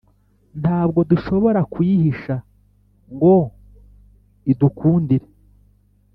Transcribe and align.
ntabwo 0.61 0.99
dushobora 1.09 1.59
kuyihisha 1.73 2.35
ngo 3.13 3.35
idukundire. 4.51 5.27